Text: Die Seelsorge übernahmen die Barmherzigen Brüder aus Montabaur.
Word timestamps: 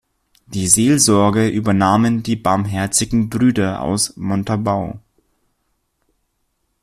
Die 0.47 0.67
Seelsorge 0.67 1.47
übernahmen 1.47 2.23
die 2.23 2.35
Barmherzigen 2.35 3.29
Brüder 3.29 3.83
aus 3.83 4.17
Montabaur. 4.17 4.99